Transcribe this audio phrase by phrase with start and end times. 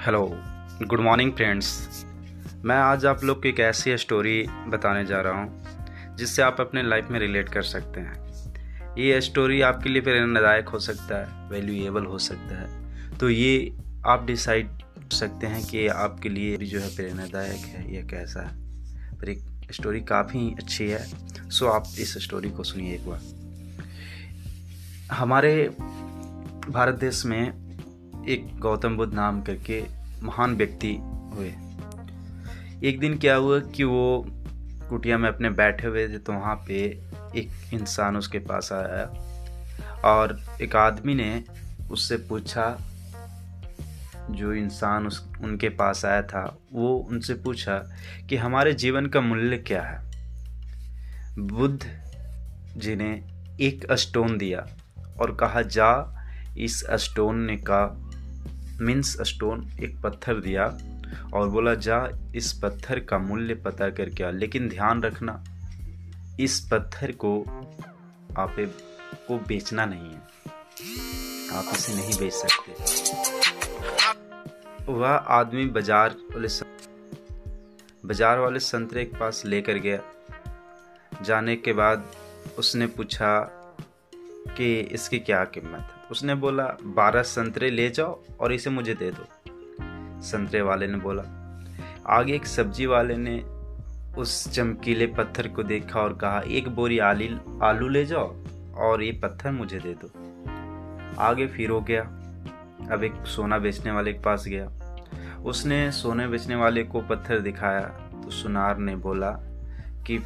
[0.00, 0.30] Hello,
[0.82, 2.04] good morning friends.
[2.64, 5.64] मैं आज आप लोग को एक ऐसी स्टोरी बताने जा रहा हूँ,
[6.16, 8.14] जिससे आप अपने लाइफ में रिलेट कर सकते हैं।
[8.98, 13.76] ये स्टोरी आपके लिए प्रेरणादायक हो सकता है, वैल्यूएबल हो सकता है। तो ये
[14.06, 14.68] आप डिसाइड
[15.12, 18.56] सकते हैं कि आपके लिए जो है प्रेरणादायक है या कैसा है।
[19.18, 19.42] पर एक
[19.72, 21.04] स्टोरी काफ़ी अच्छी है,
[21.50, 23.20] सो आप इस स्टोरी को सुनिए एक बार।
[25.12, 25.68] हमारे
[26.68, 27.69] भारत देश में
[28.28, 29.84] एक गौतम बुद्ध नाम करके
[30.22, 31.54] महान व्यक्ति हुए।
[32.84, 34.26] एक दिन क्या हुआ कि वो
[34.88, 36.74] कुटिया में अपने बैठे हुए थे तो वहाँ पे
[37.36, 39.04] एक इंसान उसके पास आया
[40.04, 41.44] और एक आदमी ने
[41.90, 42.78] उससे पूछा,
[44.30, 47.78] जो इंसान उस, उनके पास आया था, वो उनसे पूछा
[48.28, 50.10] कि हमारे जीवन का मूल्य क्या है?
[51.38, 51.86] बुद्ध
[52.76, 53.10] जी ने
[53.60, 54.66] एक स्टोन दिया
[55.20, 56.16] और कहा, जा,
[56.58, 58.09] इस स्टोन ने का
[58.80, 60.64] मीन्स स्टोन एक पत्थर दिया
[61.34, 65.44] और बोला, जा, इस पत्थर का मूल्य पता कर क्या लेकिन ध्यान रखना,
[66.40, 67.40] इस पत्थर को
[68.38, 68.54] आप,
[69.28, 70.20] को बेचना नहीं है।
[71.52, 72.72] आप इसे नहीं बेच सकते।
[74.92, 76.48] वह आदमी बाज़ार वाले
[78.06, 80.00] बाज़ार वाले संतरे के पास लेकर गया।
[81.22, 82.10] जाने के बाद
[82.58, 83.38] उसने पूछा
[84.56, 85.99] कि इसकी क्या कीमत है?
[86.10, 89.24] उसने बोला, बारह संतरे ले जाओ और इसे मुझे दे दो।
[90.22, 91.22] संतरे वाले ने बोला,
[92.06, 93.60] आगे एक सब्ज़ी वाले ने
[94.20, 98.36] उस चमकीले पत्थर को देखा और कहा, एक बोरी आली, आलू ले जाओ
[98.76, 100.10] और ये पत्थर मुझे दे दो।
[101.18, 102.02] आगे फिर हो गया।
[102.92, 104.70] अब एक सोना बेचने वाले के पास गया।
[105.44, 107.80] उसने सोने बेचने वाले को पत्थर दिखाया।
[108.24, 109.30] तो सुनार ने बोला
[110.06, 110.18] कि,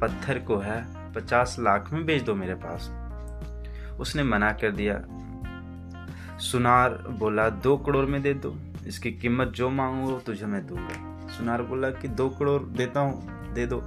[0.00, 3.05] पत्थर को है, पचास लाख में बेच दो मेरे पास।
[4.00, 5.04] उसने मना कर दिया।
[6.38, 11.62] सुनार बोला, दो करोड़ में दे दो। इसकी कीमत जो मांगो तुझे मैं दूँगा। सुनार
[11.62, 13.80] बोला कि, दो करोड़ देता हूँ, दे दो।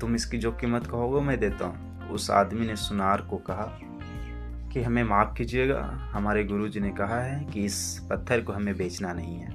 [0.00, 3.80] तुम इसकी जो कीमत कहोगे मैं देता हूँ। उस आदमी ने सुनार को कहा
[4.72, 8.76] कि, हमें माफ़ कीजिएगा। हमारे गुरु जी ने कहा है कि इस पत्थर को हमें
[8.76, 9.52] बेचना नहीं है।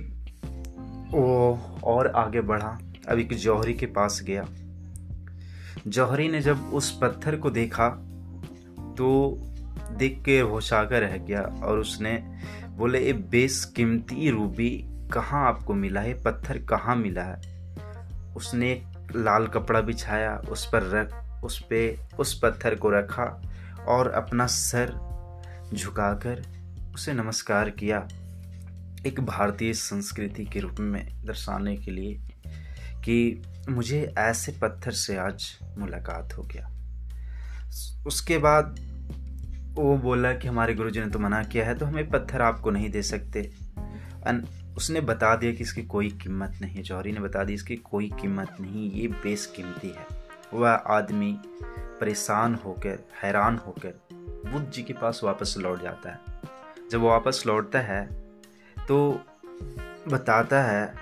[1.11, 2.79] वो और आगे बढ़ा,
[3.09, 4.45] अब एक जौहरी के पास गया।
[5.87, 8.10] जौहरी ने जब उस पत्थर को देखा
[8.95, 9.37] तो
[9.91, 12.37] देख के होशागा रह गया और उसने
[12.67, 16.23] बोले ये बेसकीमती रूबी, कहाँ आपको मिला है?
[16.23, 17.61] पत्थर कहाँ मिला है?
[18.35, 23.51] उसने एक लाल कपड़ा बिछाया, उस पर रख, उस पे, उस पत्थर को रखा
[23.87, 25.11] और अपना सर
[25.73, 26.43] झुकाकर
[26.93, 28.07] उसे नमस्कार किया।
[29.05, 32.13] एक भारतीय संस्कृति के रूप में दर्शाने के लिए
[33.03, 36.80] कि मुझे ऐसे पत्थर से आज मुलाकात हो गया।
[38.07, 38.79] उसके बाद
[39.75, 42.89] वो बोला कि हमारे गुरुजी ने तो मना किया है तो हमें पत्थर आपको नहीं
[42.91, 43.49] दे सकते।
[44.77, 48.09] उसने बता दिया कि इसकी कोई कीमत नहीं है जौहरी ने बता दी इसकी कोई
[48.21, 50.05] कीमत नहीं, ये बेस कीमती है।
[50.53, 51.33] वह आदमी
[52.01, 53.99] परेशान होकर, हैरान होकर
[54.45, 56.19] बुद्ध जी के पास वापस लौट जाता है।
[56.91, 58.05] जब वो वापस लौटता है
[58.87, 59.21] तो
[60.07, 60.93] बताता है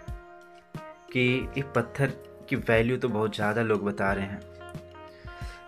[1.11, 1.21] कि
[1.57, 2.13] ये पत्थर
[2.49, 4.41] की वैल्यू तो बहुत ज़्यादा लोग बता रहे हैं।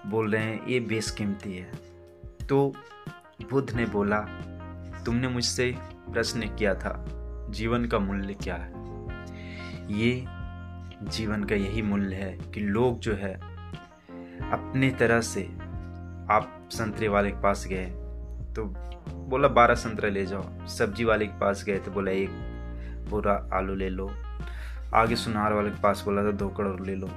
[0.07, 1.71] बोल रहे हैं, ये बेसकीमती है।
[2.49, 2.73] तो
[3.51, 4.19] बुद्ध ने बोला,
[5.05, 5.75] तुमने मुझसे
[6.13, 7.05] प्रश्न किया था,
[7.49, 8.71] जीवन का मूल्य क्या है?
[9.99, 10.25] ये
[11.03, 13.33] जीवन का यही मूल्य है कि लोग जो है,
[14.51, 15.43] अपने तरह से
[16.31, 17.85] आप संतरे वाले के पास गए।
[18.53, 18.65] तो
[19.13, 22.29] बोला, बारह संतरे ले जाओ। सब्ज़ी वाले के पास गए तो बोला, एक
[23.09, 24.11] पूरा आलू ले लो।
[24.95, 27.09] आगे सुनार वाले के पास बोला था, दो करोड़ ले लो।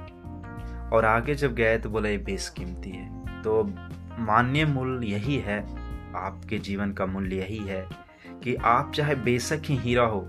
[0.93, 3.63] और आगे जब गए तो बोला, ये बेस कीमती है। तो
[4.19, 5.59] मान्य मूल्य यही है,
[6.15, 7.85] आपके जीवन का मूल्य यही है
[8.43, 10.27] कि आप चाहे बेशक ही हीरा हो,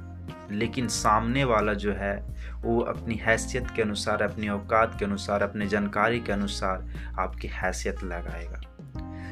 [0.51, 5.67] लेकिन सामने वाला जो है, वो अपनी हैसियत के अनुसार, अपनी औकात के अनुसार, अपने
[5.67, 8.61] जानकारी के अनुसार आपकी हैसियत लगाएगा।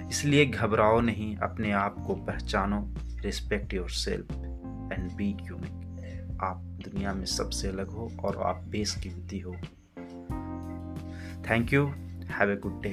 [0.08, 4.32] इसलिए घबराओ नहीं, अपने आप को पहचानो, respect yourself
[4.93, 6.40] and be unique.
[6.43, 9.56] आप दुनिया में सबसे अलग हो और आप बेसकीमती हो।
[11.50, 11.87] Thank you
[12.31, 12.93] have a good day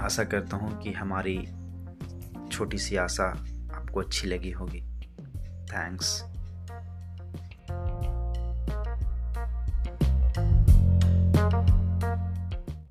[0.00, 1.36] आशा करता हूँ कि हमारी
[2.52, 3.24] छोटी सी आशा
[3.74, 4.80] आपको अच्छी लगी होगी।
[5.72, 6.22] थैंक्स